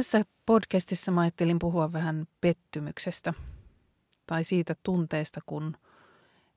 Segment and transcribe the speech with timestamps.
[0.00, 3.34] Tässä podcastissa mä ajattelin puhua vähän pettymyksestä
[4.26, 5.76] tai siitä tunteesta, kun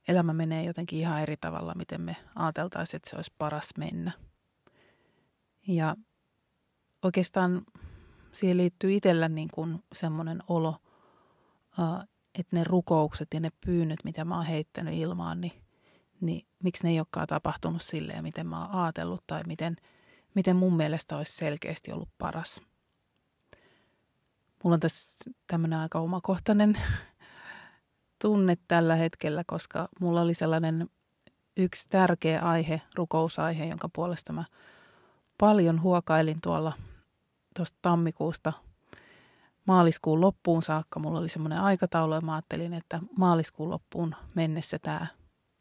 [0.07, 4.11] elämä menee jotenkin ihan eri tavalla, miten me ajateltaisiin, että se olisi paras mennä.
[5.67, 5.95] Ja
[7.03, 7.65] oikeastaan
[8.31, 10.75] siihen liittyy itsellä niin kuin semmoinen olo,
[12.39, 15.63] että ne rukoukset ja ne pyynnöt, mitä mä oon heittänyt ilmaan, niin,
[16.21, 19.75] niin miksi ne ei olekaan tapahtunut silleen, miten mä oon ajatellut tai miten,
[20.35, 22.61] miten mun mielestä olisi selkeästi ollut paras–
[24.63, 26.77] Mulla on tässä tämmöinen aika omakohtainen
[28.21, 30.89] tunne tällä hetkellä, koska mulla oli sellainen
[31.57, 34.43] yksi tärkeä aihe, rukousaihe, jonka puolesta mä
[35.37, 36.73] paljon huokailin tuolla
[37.55, 38.53] tuosta tammikuusta
[39.65, 40.99] maaliskuun loppuun saakka.
[40.99, 45.07] Mulla oli semmoinen aikataulu ja mä ajattelin, että maaliskuun loppuun mennessä tämä,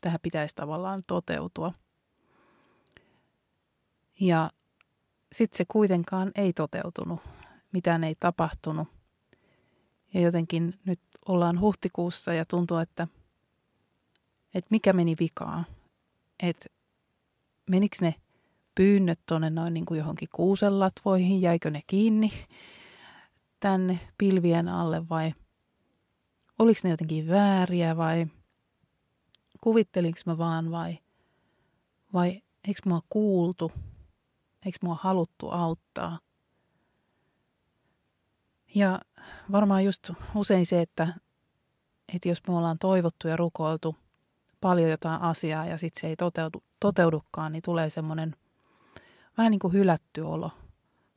[0.01, 1.73] tähän pitäisi tavallaan toteutua.
[4.21, 4.51] Ja
[5.33, 7.21] sitten se kuitenkaan ei toteutunut
[7.73, 8.89] mitään ei tapahtunut.
[10.15, 13.09] Ja jotenkin nyt ollaan huhtikuussa ja tuntuu, että,
[14.55, 15.67] että mikä meni vikaan.
[16.43, 16.67] Että
[17.71, 18.15] menikö ne
[18.75, 22.33] pyynnöt tuonne noin niin kuin johonkin kuusellatvoihin, jäikö ne kiinni
[23.61, 25.35] tänne pilvien alle vai
[26.59, 28.27] oliko ne jotenkin vääriä vai
[29.61, 30.99] kuvittelinko mä vaan vai,
[32.13, 33.73] vai eikö mua kuultu,
[34.67, 36.19] eikö mua haluttu auttaa–
[38.75, 39.01] ja
[39.53, 41.09] varmaan just usein se, että,
[42.15, 43.97] että jos me ollaan toivottu ja rukoiltu
[44.61, 48.37] paljon jotain asiaa ja sitten se ei toteudu, toteudukaan, niin tulee semmoinen
[49.39, 50.51] vähän niin kuin hylätty olo,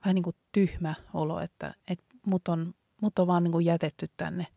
[0.05, 4.07] vähän niin kuin tyhmä olo, että, että mut, on, mut on vaan niin kuin jätetty
[4.17, 4.47] tänne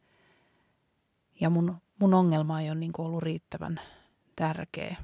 [1.41, 3.81] ja mun, mun ongelma ei ole niin kuin ollut riittävän
[4.37, 4.97] tärkeä.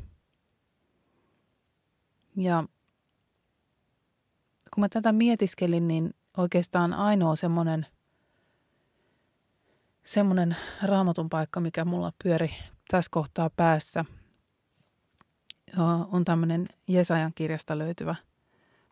[2.37, 2.65] Ja
[4.75, 7.87] kun mä tätä mietiskelin, niin oikeastaan ainoa semmoinen
[10.05, 12.51] semmoinen raamatun paikka, mikä mulla pyöri
[12.89, 14.05] tässä kohtaa päässä,
[16.13, 18.15] on tämmöinen Jesajan kirjasta löytyvä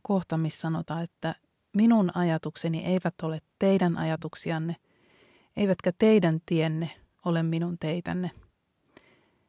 [0.03, 1.34] kohta, missä sanotaan, että
[1.72, 4.76] minun ajatukseni eivät ole teidän ajatuksianne,
[5.56, 6.91] eivätkä teidän tienne
[7.24, 8.30] ole minun teitänne.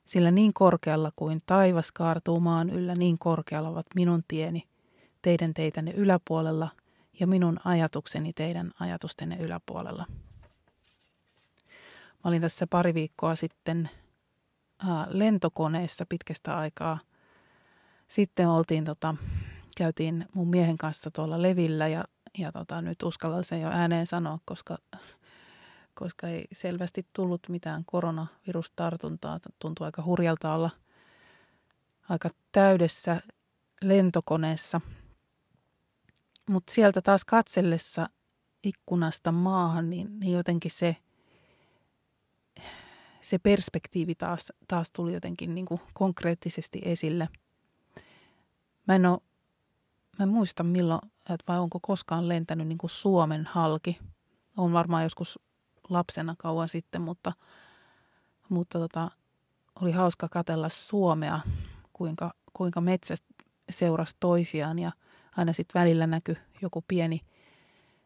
[0.06, 4.64] Sillä niin korkealla kuin taivas kaartuu maan yllä, niin korkealla ovat minun tieni
[5.22, 6.70] teidän teitänne yläpuolella–
[7.20, 10.06] ja minun ajatukseni teidän ajatustenne yläpuolella.
[12.24, 13.90] Mä olin tässä pari viikkoa sitten
[15.08, 17.00] lentokoneessa pitkästä aikaa.
[18.08, 19.16] Sitten oltiin, tota,
[19.78, 22.04] käytiin mun miehen kanssa tuolla levillä ja,
[22.38, 24.78] ja tota, nyt uskallan sen jo ääneen sanoa, koska,
[25.94, 29.40] koska ei selvästi tullut mitään koronavirustartuntaa.
[29.60, 30.70] Tuntuu aika hurjalta olla
[32.10, 33.22] aika täydessä
[33.82, 34.82] lentokoneessa–
[36.50, 38.10] mutta sieltä taas katsellessa
[38.64, 40.96] ikkunasta maahan, niin, niin jotenkin se,
[43.22, 47.30] se perspektiivi taas, taas tuli jotenkin niin kuin konkreettisesti esille.
[48.88, 49.20] Mä en, ole,
[50.20, 54.00] mä en muista milloin, että vai onko koskaan lentänyt niin kuin Suomen halki.
[54.58, 55.40] On varmaan joskus
[55.90, 57.34] lapsena kauan sitten, mutta,
[58.50, 59.12] mutta tota,
[59.82, 61.40] oli hauska katella Suomea,
[61.94, 63.24] kuinka, kuinka metsät
[63.70, 64.92] seurasi toisiaan ja–
[65.38, 67.22] aina sitten välillä näkyi joku pieni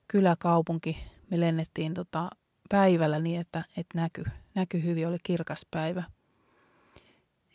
[0.07, 0.97] kyläkaupunki.
[1.31, 2.29] Me lennettiin tota
[2.69, 4.23] päivällä niin, että, että näky,
[4.55, 6.03] näky hyvin, oli kirkas päivä.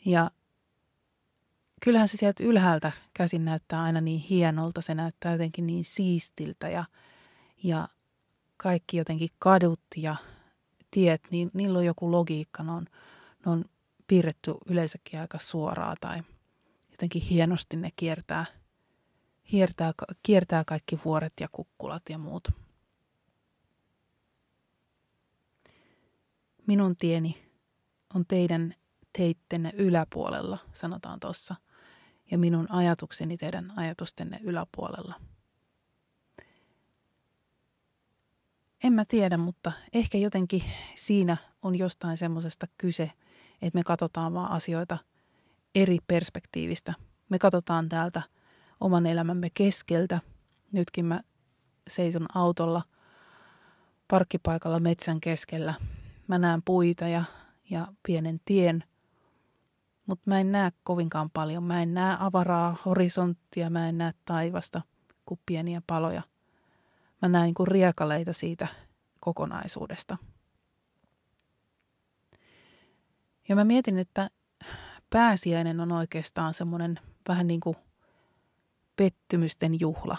[0.04, 0.30] Ja
[1.84, 6.84] kyllähän se sieltä ylhäältä käsin näyttää aina niin hienolta, se näyttää jotenkin niin siistiltä ja,
[7.62, 7.88] ja
[8.56, 10.16] kaikki jotenkin kadut ja
[10.90, 12.86] tiet, niin niillä on joku logiikka, ne on,
[13.46, 13.64] ne on
[14.06, 16.22] piirretty yleensäkin aika suoraa tai
[16.90, 18.44] jotenkin hienosti ne kiertää–
[19.52, 19.92] hiertää,
[20.22, 22.48] kiertää kaikki vuoret ja kukkulat ja muut.
[26.66, 27.42] Minun tieni
[28.14, 28.74] on teidän
[29.12, 31.54] teittenne yläpuolella, sanotaan tuossa,
[32.30, 35.14] ja minun ajatukseni teidän ajatustenne yläpuolella.
[38.84, 40.62] En mä tiedä, mutta ehkä jotenkin
[40.94, 43.12] siinä on jostain semmoisesta kyse,
[43.62, 44.98] että me katsotaan vaan asioita
[45.74, 46.94] eri perspektiivistä.
[47.28, 48.22] Me katsotaan täältä
[48.82, 50.20] oman elämämme keskeltä.
[50.72, 51.20] Nytkin mä
[51.88, 52.82] seison autolla
[54.08, 55.74] parkkipaikalla metsän keskellä.
[56.28, 57.24] Mä näen puita ja,
[57.70, 58.84] ja pienen tien,
[60.06, 61.62] mutta mä en näe kovinkaan paljon.
[61.62, 64.82] Mä en näe avaraa horisonttia, mä en näe taivasta
[65.26, 66.22] kuin pieniä paloja.
[67.22, 68.68] Mä näen niin kuin riekaleita siitä
[69.20, 70.18] kokonaisuudesta.
[73.48, 74.30] Ja mä mietin, että
[75.10, 77.76] pääsiäinen on oikeastaan semmoinen vähän niin kuin
[79.02, 80.16] pettymysten juhla.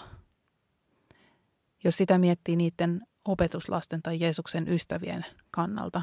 [1.84, 6.02] Jos sitä miettii niiden opetuslasten tai Jeesuksen ystävien kannalta.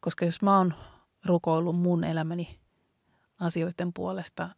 [0.00, 0.74] Koska jos mä oon
[1.26, 2.58] rukoillut mun elämäni
[3.40, 4.48] asioiden puolesta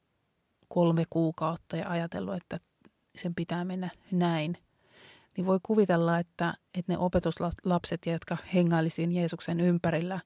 [0.68, 2.60] kolme kuukautta ja ajatellut, että
[3.16, 4.58] sen pitää mennä näin,
[5.36, 10.20] niin voi kuvitella, että, että ne opetuslapset, jotka hengailisin Jeesuksen ympärillä,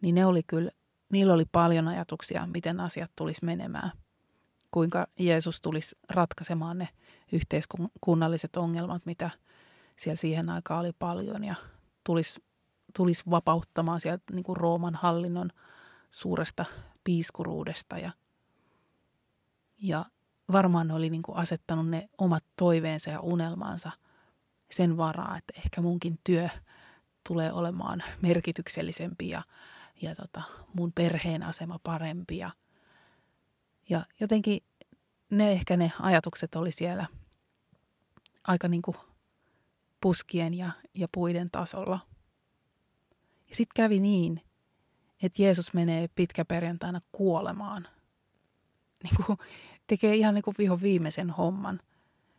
[0.00, 0.70] niin ne oli kyllä,
[1.12, 3.90] niillä oli paljon ajatuksia, miten asiat tulisi menemään.
[4.70, 6.88] Kuinka Jeesus tulisi ratkaisemaan ne
[7.32, 9.30] yhteiskunnalliset ongelmat, mitä
[9.96, 11.54] siellä siihen aikaan oli paljon ja
[12.04, 12.42] tulisi,
[12.96, 15.50] tulisi vapauttamaan sieltä niin kuin Rooman hallinnon
[16.10, 16.64] suuresta
[17.04, 18.12] piiskuruudesta ja,
[19.82, 20.04] ja
[20.52, 23.90] varmaan ne oli niin kuin asettanut ne omat toiveensa ja unelmansa
[24.70, 26.48] sen varaa, että ehkä munkin työ
[27.28, 29.42] tulee olemaan merkityksellisempi ja,
[30.02, 30.42] ja tota,
[30.74, 32.38] mun perheen asema parempi.
[32.38, 32.50] Ja,
[33.90, 34.62] ja jotenkin
[35.30, 37.06] ne ehkä ne ajatukset oli siellä
[38.46, 38.96] aika niin kuin
[40.00, 41.98] puskien ja, ja puiden tasolla.
[43.50, 44.42] Ja sitten kävi niin,
[45.22, 47.88] että Jeesus menee pitkäperjantaina kuolemaan.
[49.02, 49.38] Niin kuin,
[49.86, 51.80] tekee ihan niin kuin viho viimeisen homman.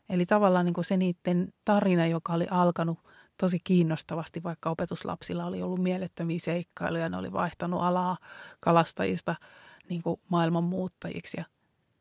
[0.09, 2.99] Eli tavallaan niin kuin se niiden tarina, joka oli alkanut
[3.37, 8.17] tosi kiinnostavasti, vaikka opetuslapsilla oli ollut mielettömiä seikkailuja, ne oli vaihtanut alaa
[8.59, 9.35] kalastajista
[9.91, 11.45] niin kuin maailmanmuuttajiksi ja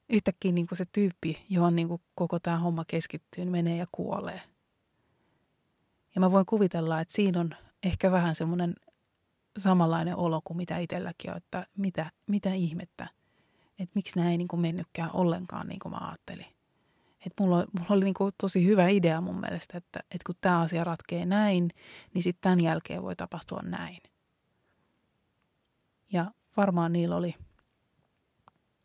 [0.09, 3.87] yhtäkkiä niin kuin se tyyppi, johon niin kuin koko tämä homma keskittyy, niin menee ja
[3.93, 4.41] kuolee.
[6.15, 8.75] Ja mä voin kuvitella, että siinä on ehkä vähän semmoinen
[9.59, 13.09] samanlainen olo kuin mitä itselläkin on, että mitä, mitä ihmettä,
[13.79, 16.47] että miksi nämä ei niin kuin mennytkään ollenkaan niin kuin mä ajattelin.
[17.27, 20.61] Että mulla, mulla oli niin kuin tosi hyvä idea mun mielestä, että, että kun tämä
[20.61, 21.71] asia ratkee näin,
[22.15, 23.99] niin sitten tämän jälkeen voi tapahtua näin.
[26.13, 27.35] Ja varmaan niillä oli,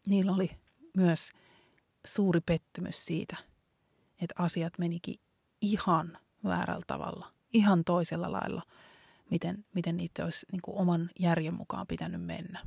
[0.05, 0.51] niillä oli
[0.97, 1.31] myös
[2.05, 3.37] suuri pettymys siitä,
[4.21, 5.19] että asiat menikin
[5.61, 8.61] ihan väärällä tavalla, ihan toisella lailla,
[9.29, 12.59] miten, miten niitä olisi niin kuin oman järjen mukaan pitänyt mennä.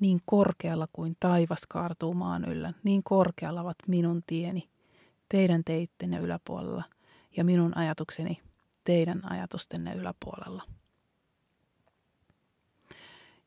[0.00, 4.68] Niin korkealla kuin taivas kaartuu maan yllä, niin korkealla ovat minun tieni,
[5.28, 6.84] teidän teittenne yläpuolella
[7.36, 8.42] ja minun ajatukseni
[8.84, 10.62] teidän ajatustenne yläpuolella.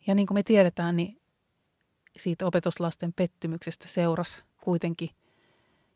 [0.08, 1.22] Ja niin kuin me tiedetään, niin
[2.18, 5.10] siitä opetuslasten pettymyksestä seurasi kuitenkin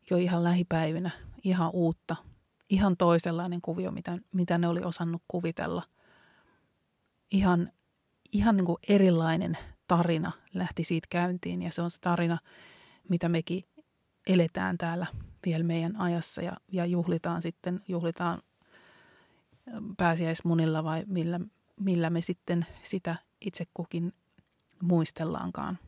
[0.10, 1.12] jo ihan lähipäivinä
[1.44, 2.16] ihan uutta,
[2.70, 5.84] ihan toisenlainen kuvio, mitä, mitä ne oli osannut kuvitella.
[7.32, 7.72] Ihan,
[8.34, 9.58] ihan niin kuin erilainen
[9.88, 12.38] tarina lähti siitä käyntiin ja se on se tarina,
[13.10, 13.64] mitä mekin
[14.28, 15.06] eletään täällä
[15.46, 18.42] vielä meidän ajassa ja, ja juhlitaan sitten, juhlitaan
[19.98, 21.40] pääsiäismunilla vai millä,
[21.80, 24.14] millä me sitten sitä itse kukin
[24.82, 25.80] muistellaankaan.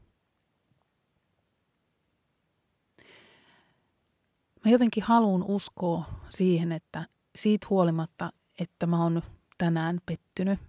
[4.65, 9.21] Mä jotenkin haluan uskoa siihen, että siitä huolimatta, että mä oon
[9.57, 10.59] tänään pettynyt,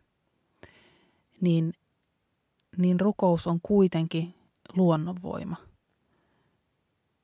[1.40, 1.72] niin,
[2.76, 4.34] niin rukous on kuitenkin
[4.76, 5.56] luonnonvoima.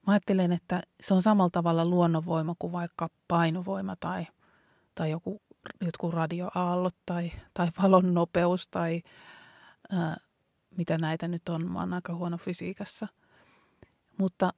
[0.07, 4.26] Mä ajattelen, että se on samalla tavalla luonnonvoima kuin vaikka painovoima tai,
[4.95, 5.42] tai joku,
[5.81, 9.02] jotkut radioaallot tai, tai valon nopeus tai
[9.92, 10.16] ää,
[10.76, 11.72] mitä näitä nyt on.
[11.72, 13.08] Mä oon aika huono fysiikassa.
[14.18, 14.52] Mutta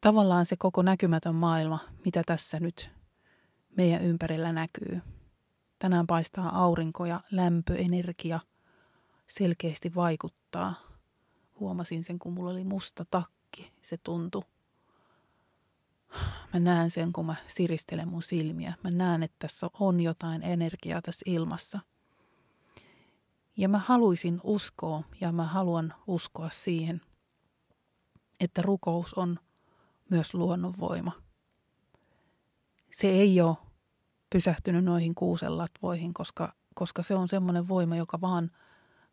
[0.00, 2.90] tavallaan se koko näkymätön maailma, mitä tässä nyt
[3.76, 5.00] meidän ympärillä näkyy.
[5.78, 8.40] Tänään paistaa aurinko ja lämpöenergia
[9.26, 10.74] selkeästi vaikuttaa.
[11.60, 13.72] Huomasin sen, kun mulla oli musta takki.
[13.82, 14.42] Se tuntui.
[16.52, 18.74] Mä näen sen, kun mä siristelen mun silmiä.
[18.84, 21.80] Mä näen, että tässä on jotain energiaa tässä ilmassa.
[23.56, 27.00] Ja mä haluaisin uskoa ja mä haluan uskoa siihen,
[28.40, 29.38] että rukous on–
[30.12, 31.12] myös luonnonvoima.
[32.92, 33.56] Se ei ole
[34.30, 38.50] pysähtynyt noihin kuusenlatvoihin, koska, koska se on semmoinen voima, joka vaan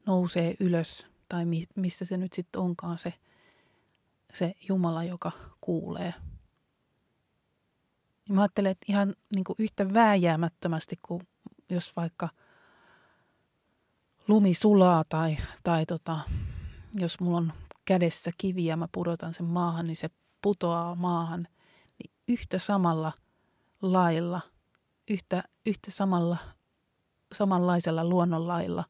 [0.05, 3.13] nousee ylös, tai mi, missä se nyt sitten onkaan se,
[4.33, 5.31] se Jumala, joka
[5.61, 6.13] kuulee.
[8.27, 11.21] Ja mä ajattelen, että ihan niin kuin yhtä vääjäämättömästi kuin
[11.69, 12.29] jos vaikka
[14.29, 16.19] lumi sulaa tai, tai tota,
[16.95, 17.53] jos mulla on
[17.85, 20.09] kädessä kivi ja mä pudotan sen maahan, niin se
[20.41, 21.47] putoaa maahan.
[21.99, 23.11] Niin yhtä samalla
[23.81, 24.41] lailla,
[25.09, 26.37] yhtä, yhtä samalla,
[27.33, 28.83] samanlaisella luonnonlailla,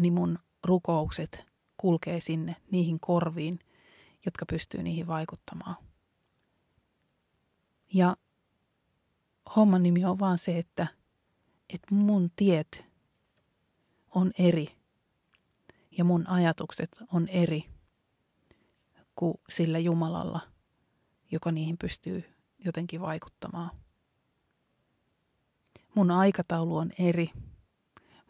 [0.00, 1.44] niin mun rukoukset
[1.76, 3.58] kulkee sinne niihin korviin,
[4.26, 5.76] jotka pystyy niihin vaikuttamaan.
[7.92, 8.16] Ja
[9.56, 10.86] homman nimi on vaan se, että,
[11.74, 12.93] että mun tiet
[14.14, 14.76] on eri
[15.98, 17.64] ja mun ajatukset on eri
[19.16, 20.40] kuin sillä Jumalalla,
[21.30, 22.24] joka niihin pystyy
[22.64, 23.70] jotenkin vaikuttamaan.
[25.94, 27.30] Mun aikataulu on eri.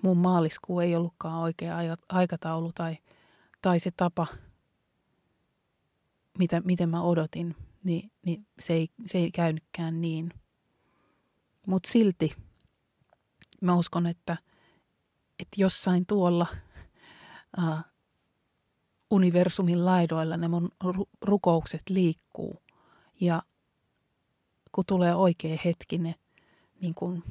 [0.03, 1.77] Mun maaliskuu ei ollutkaan oikea
[2.09, 2.99] aikataulu tai,
[3.63, 4.27] tai se tapa,
[6.39, 10.33] mitä, miten mä odotin, niin, niin se, ei, se ei käynytkään niin.
[11.67, 12.37] Mutta silti
[13.61, 14.37] mä uskon, että,
[15.39, 16.47] että jossain tuolla
[17.59, 17.79] uh,
[19.11, 20.71] universumin laidoilla ne mun
[21.21, 22.63] rukoukset liikkuu.
[23.21, 23.43] Ja
[24.73, 26.15] kun tulee oikea hetki, ne
[26.81, 27.23] niin kuin,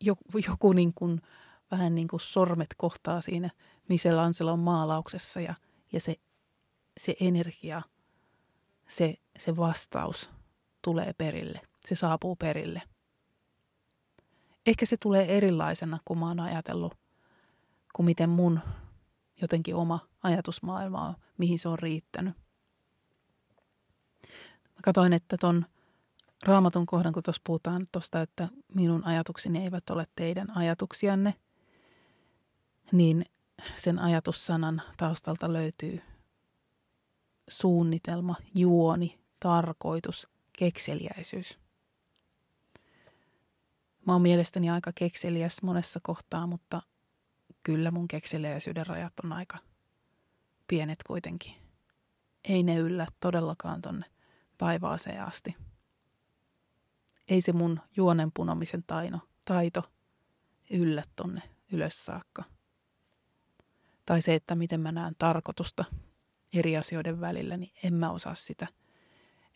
[0.00, 1.22] joku, joku niin kuin,
[1.70, 3.50] vähän niin kuin sormet kohtaa siinä
[3.88, 5.54] Michelangelon maalauksessa ja,
[5.92, 6.16] ja se,
[7.00, 7.82] se energia,
[8.88, 10.30] se, se vastaus
[10.82, 11.60] tulee perille.
[11.86, 12.82] Se saapuu perille.
[14.68, 16.94] Ehkä se tulee erilaisena kuin mä oon ajatellut,
[17.92, 18.60] kuin miten mun
[19.40, 22.36] jotenkin oma ajatusmaailma on, mihin se on riittänyt.
[24.64, 25.66] Mä katsoin, että ton
[26.44, 31.34] raamatun kohdan, kun tuossa puhutaan tuosta, että minun ajatukseni eivät ole teidän ajatuksianne,
[32.92, 33.24] niin
[33.76, 36.02] sen ajatussanan taustalta löytyy
[37.48, 41.58] suunnitelma, juoni, tarkoitus, kekseliäisyys.
[44.08, 46.82] Mä oon mielestäni aika kekseliäs monessa kohtaa, mutta
[47.62, 49.58] kyllä mun kekseliäisyyden rajat on aika
[50.66, 51.54] pienet kuitenkin.
[52.48, 54.06] Ei ne yllä todellakaan tonne
[54.58, 55.56] taivaaseen asti.
[57.28, 59.92] Ei se mun juonen punomisen taino, taito
[60.70, 62.44] yllä tonne ylös saakka.
[64.06, 65.84] Tai se, että miten mä näen tarkoitusta
[66.54, 68.66] eri asioiden välillä, niin en mä osaa sitä,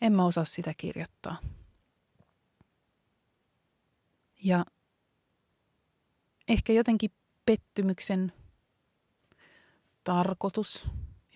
[0.01, 1.37] en mä osaa sitä kirjoittaa.
[4.43, 4.65] Ja
[6.47, 7.11] ehkä jotenkin
[7.45, 8.31] pettymyksen
[10.03, 10.87] tarkoitus,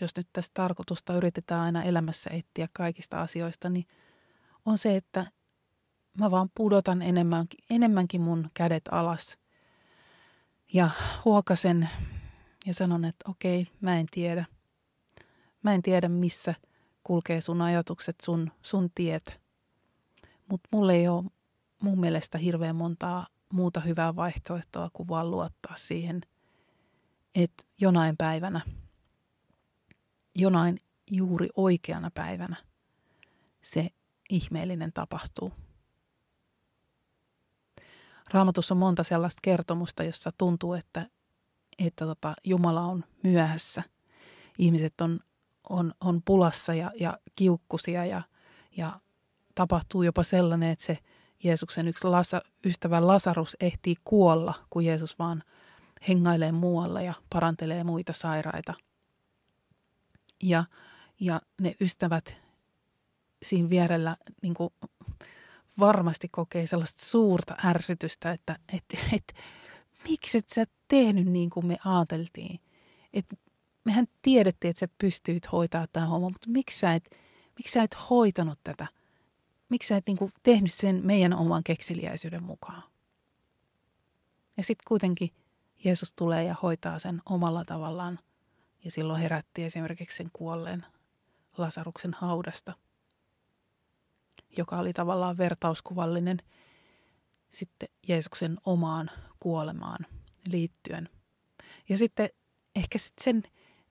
[0.01, 3.85] jos nyt tästä tarkoitusta yritetään aina elämässä etsiä kaikista asioista, niin
[4.65, 5.31] on se, että
[6.19, 9.37] mä vaan pudotan enemmänkin, enemmänkin mun kädet alas
[10.73, 10.89] ja
[11.25, 11.89] huokasen
[12.65, 14.45] ja sanon, että okei, mä en tiedä.
[15.63, 16.55] Mä en tiedä, missä
[17.03, 19.41] kulkee sun ajatukset, sun, sun tiet.
[20.49, 21.23] Mutta mulla ei ole
[21.81, 26.21] mun mielestä hirveän montaa muuta hyvää vaihtoehtoa kuin vaan luottaa siihen,
[27.35, 28.61] että jonain päivänä,
[30.35, 30.77] jonain
[31.11, 32.55] juuri oikeana päivänä
[33.61, 33.89] se
[34.29, 35.53] ihmeellinen tapahtuu.
[38.31, 41.09] Raamatussa on monta sellaista kertomusta, jossa tuntuu, että,
[41.79, 43.83] että tota, Jumala on myöhässä.
[44.57, 45.19] Ihmiset on,
[45.69, 48.21] on, on pulassa ja, ja kiukkusia ja,
[48.77, 48.99] ja
[49.55, 50.97] tapahtuu jopa sellainen, että se–
[51.43, 55.43] Jeesuksen yksi lasa, ystävä Lasarus ehtii kuolla, kun Jeesus vaan
[56.07, 58.73] hengailee muualla ja parantelee muita sairaita.
[60.43, 60.63] Ja,
[61.19, 62.37] ja ne ystävät
[63.43, 64.69] siinä vierellä niin kuin
[65.79, 69.33] varmasti kokee sellaista suurta ärsytystä, että et, et,
[70.09, 72.59] miksi et sä tehnyt niin kuin me ajateltiin.
[73.13, 73.25] Et,
[73.83, 77.09] mehän tiedettiin, että sä pystyit hoitaa tämä homma, mutta miksi sä et,
[77.57, 78.87] miksi sä et hoitanut tätä?
[79.69, 82.83] Miksi sä et niin kuin tehnyt sen meidän oman kekseliäisyyden mukaan?
[84.57, 85.33] Ja sitten kuitenkin
[85.83, 88.19] Jeesus tulee ja hoitaa sen omalla tavallaan.
[88.83, 90.85] Ja silloin herätti esimerkiksi sen kuolleen
[91.57, 92.73] Lasaruksen haudasta,
[94.57, 96.37] joka oli tavallaan vertauskuvallinen
[97.49, 100.05] sitten Jeesuksen omaan kuolemaan
[100.47, 101.09] liittyen.
[101.89, 102.29] Ja sitten
[102.75, 103.43] ehkä sitten sen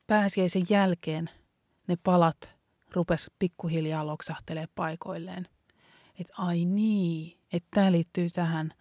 [0.06, 1.30] pääsiäisen jälkeen
[1.86, 2.56] ne palat
[2.92, 5.48] rupes pikkuhiljaa loksahtelee paikoilleen
[6.20, 8.72] että ai niin, että tämä liittyy tähän.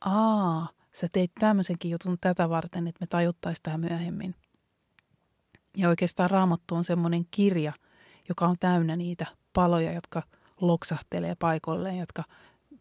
[0.00, 4.34] Aa, sä teit tämmöisenkin jutun tätä varten, että me tajuttaisiin tämä myöhemmin.
[5.76, 7.72] Ja oikeastaan Raamattu on semmoinen kirja,
[8.28, 10.22] joka on täynnä niitä paloja, jotka
[10.60, 12.24] loksahtelee paikoilleen, jotka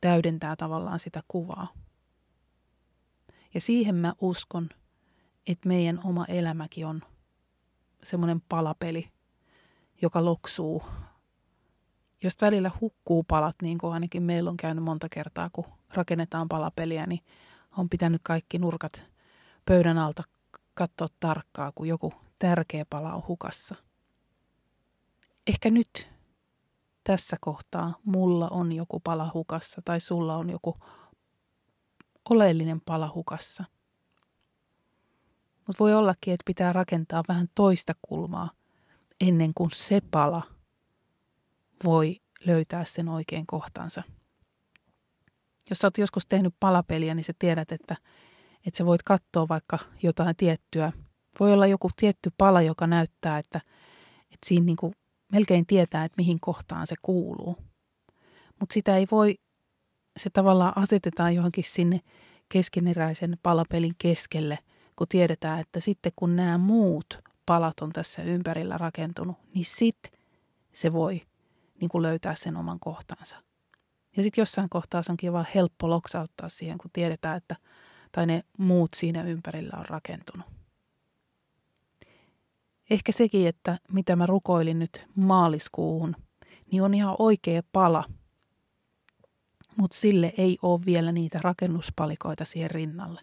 [0.01, 1.67] täydentää tavallaan sitä kuvaa.
[3.53, 4.69] Ja siihen mä uskon,
[5.47, 7.01] että meidän oma elämäkin on
[8.03, 9.09] semmoinen palapeli,
[10.01, 10.83] joka loksuu
[12.24, 17.05] jos välillä hukkuu palat, niin kuin ainakin meillä on käynyt monta kertaa, kun rakennetaan palapeliä,
[17.05, 17.19] niin
[17.77, 19.03] on pitänyt kaikki nurkat
[19.65, 20.24] pöydän alta
[20.74, 23.75] katsoa tarkkaa, kun joku tärkeä pala on hukassa.
[25.47, 26.09] Ehkä nyt
[27.03, 30.77] tässä kohtaa mulla on joku pala hukassa tai sulla on joku
[32.29, 33.63] oleellinen pala hukassa.
[35.67, 38.50] Mutta voi ollakin, että pitää rakentaa vähän toista kulmaa
[39.21, 40.56] ennen kuin se pala
[41.84, 42.15] voi
[42.46, 44.03] löytää sen oikein kohtansa.
[45.69, 47.96] Jos sä oot joskus tehnyt palapeliä, niin sä tiedät, että,
[48.65, 50.91] että sä voit katsoa vaikka jotain tiettyä.
[51.39, 53.62] Voi olla joku tietty pala, joka näyttää, että,
[54.22, 54.93] että siinä niin kuin
[55.31, 57.57] melkein tietää, että mihin kohtaan se kuuluu.
[58.60, 59.36] Mutta sitä ei voi,
[60.17, 62.00] se tavallaan asetetaan johonkin sinne
[62.50, 64.60] keskeneräisen palapelin keskelle,
[64.96, 70.12] kun tiedetään, että sitten kun nämä muut palat on tässä ympärillä rakentunut, niin sitten
[70.74, 71.22] se voi
[71.81, 73.36] niin kuin löytää sen oman kohtansa.
[74.17, 77.55] Ja sitten jossain kohtaa se onkin vaan helppo loksauttaa siihen, kun tiedetään, että
[78.12, 80.48] tai ne muut siinä ympärillä on rakentunut.
[82.89, 86.15] Ehkä sekin, että mitä mä rukoilin nyt maaliskuuhun,
[86.72, 88.03] niin on ihan oikea pala.
[89.77, 93.22] Mutta sille ei ole vielä niitä rakennuspalikoita siihen rinnalle.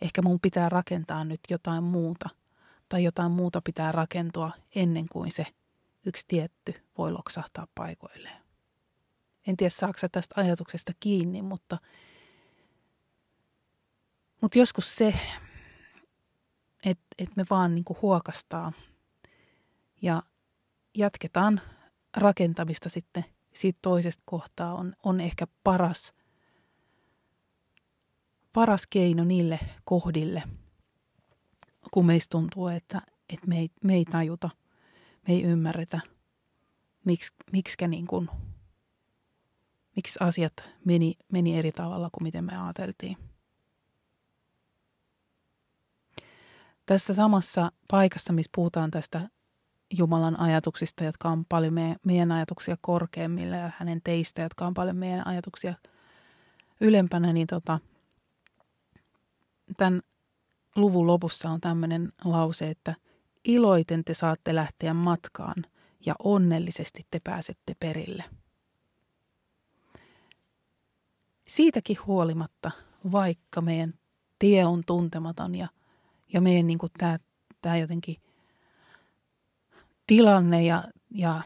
[0.00, 2.28] Ehkä mun pitää rakentaa nyt jotain muuta,
[2.88, 5.46] tai jotain muuta pitää rakentua ennen kuin se
[6.06, 8.42] yksi tietty voi loksahtaa paikoilleen.
[9.46, 11.78] En tiedä, saako tästä ajatuksesta kiinni, mutta,
[14.40, 15.14] mutta joskus se,
[16.84, 18.72] että et me vaan niinku huokastaa
[20.02, 20.22] ja
[20.94, 21.60] jatketaan
[22.16, 23.24] rakentamista sitten
[23.54, 26.14] siitä toisesta kohtaa on, on ehkä paras,
[28.52, 30.42] paras keino niille kohdille,
[31.90, 33.02] kun meistä tuntuu, että,
[33.32, 34.50] että me, ei, me ei tajuta,
[35.28, 36.00] me ei ymmärretä,
[37.08, 38.28] miksi, miksikä niin kuin,
[39.96, 40.52] miksi asiat
[40.84, 43.16] meni, meni eri tavalla kuin miten me ajateltiin.
[46.86, 49.28] Tässä samassa paikassa, missä puhutaan tästä
[49.98, 54.96] Jumalan ajatuksista, jotka on paljon meidän, meidän ajatuksia korkeammilla ja hänen teistä, jotka on paljon
[54.96, 55.74] meidän ajatuksia
[56.80, 57.80] ylempänä, niin tota,
[59.76, 60.00] tämän
[60.76, 62.94] luvun lopussa on tämmöinen lause, että
[63.44, 65.64] iloiten te saatte lähteä matkaan
[66.06, 68.24] ja onnellisesti te pääsette perille.
[71.48, 72.70] Siitäkin huolimatta,
[73.12, 73.94] vaikka meidän
[74.38, 75.68] tie on tuntematon ja
[76.32, 77.18] ja meidän niin tämä,
[77.62, 78.16] tämä jotenkin
[80.06, 81.40] tilanne ja, ja,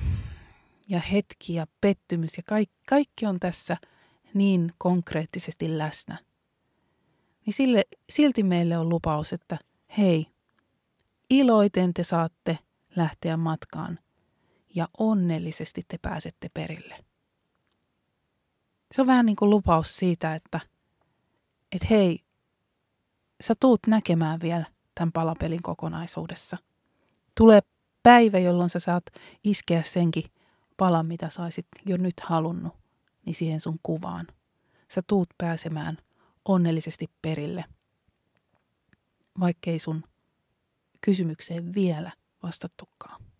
[0.89, 3.77] ja hetki ja pettymys ja kaikki, kaikki on tässä
[4.35, 6.19] niin konkreettisesti läsnä.
[7.47, 9.59] Niin sille, silti meille on lupaus, että
[9.99, 10.27] hei,
[11.31, 12.59] iloiten te saatte
[12.97, 13.99] lähteä matkaan
[14.75, 17.05] ja onnellisesti te pääsette perille.
[18.95, 20.61] Se on vähän niin kuin lupaus siitä, että,
[21.73, 22.25] että hei,
[23.41, 26.57] sä tuut näkemään vielä tämän palapelin kokonaisuudessa.
[27.37, 27.61] Tulee
[28.03, 29.05] päivä, jolloin sä saat
[29.45, 30.25] iskeä senkin
[30.77, 32.73] palan, mitä saisit jo nyt halunnut,
[33.27, 34.27] niin siihen sun kuvaan.
[34.89, 35.99] Sä tuut pääsemään
[36.45, 37.65] onnellisesti perille,
[39.41, 40.05] vaikkei sun
[41.01, 43.32] kysymykseen vielä vastattukaan.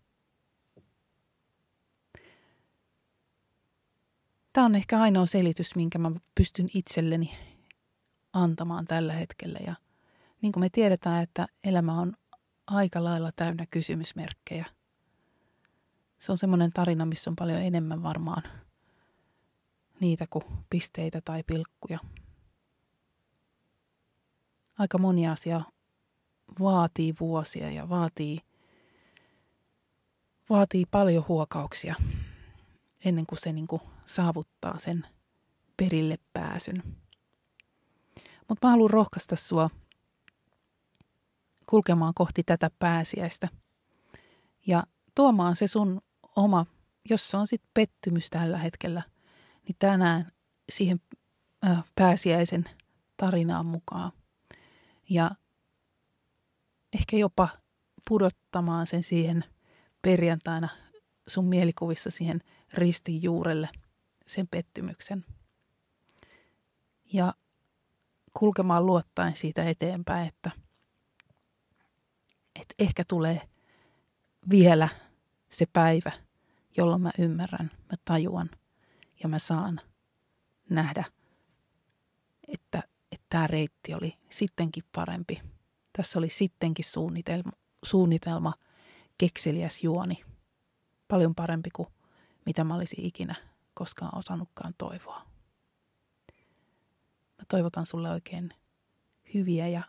[4.53, 7.37] Tämä on ehkä ainoa selitys, minkä mä pystyn itselleni
[8.33, 9.59] antamaan tällä hetkellä.
[9.67, 9.75] Ja
[10.41, 12.13] niin kuin me tiedetään, että elämä on
[12.67, 14.65] aika lailla täynnä kysymysmerkkejä.
[16.19, 18.43] Se on semmoinen tarina, missä on paljon enemmän varmaan
[19.99, 21.99] niitä kuin pisteitä tai pilkkuja.
[24.79, 25.61] Aika moni asia
[26.59, 28.39] vaatii vuosia ja vaatii,
[30.49, 31.95] vaatii paljon huokauksia
[33.05, 35.07] ennen kuin se niin kuin saavuttaa sen
[35.77, 36.83] perille pääsyn.
[38.47, 39.69] Mutta mä haluan rohkaista sua–
[41.73, 43.47] kulkemaan kohti tätä pääsiäistä.
[44.67, 44.83] Ja
[45.15, 46.01] tuomaan se sun
[46.35, 46.65] oma,
[47.09, 49.01] jos se on sitten pettymys tällä hetkellä,
[49.67, 50.31] niin tänään
[50.69, 51.01] siihen
[51.67, 52.65] äh, pääsiäisen
[53.17, 54.11] tarinaan mukaan.
[55.09, 55.31] Ja
[56.95, 57.47] ehkä jopa
[58.07, 59.45] pudottamaan sen siihen
[60.01, 60.69] perjantaina
[61.27, 62.39] sun mielikuvissa siihen
[62.73, 63.69] ristin juurelle
[64.25, 65.25] sen pettymyksen.
[67.13, 67.33] Ja
[68.33, 70.51] kulkemaan luottaen siitä eteenpäin, että–
[72.55, 73.41] että ehkä tulee
[74.49, 74.89] vielä
[75.49, 76.11] se päivä,
[76.77, 78.49] jolloin mä ymmärrän, mä tajuan
[79.23, 79.81] ja mä saan
[80.69, 81.03] nähdä,
[82.47, 85.41] että, että tämä reitti oli sittenkin parempi.
[85.97, 87.51] Tässä oli sittenkin suunnitelma,
[87.83, 88.53] suunnitelma
[89.17, 90.23] kekseliäs juoni.
[91.07, 91.87] Paljon parempi kuin
[92.45, 93.35] mitä mä olisin ikinä
[93.73, 95.21] koskaan osannutkaan toivoa.
[97.37, 98.53] Mä toivotan sulle oikein
[99.33, 99.83] hyviä ja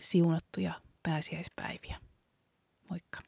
[0.00, 2.00] siunattuja pääsiäispäiviä.
[2.90, 3.25] Moikka!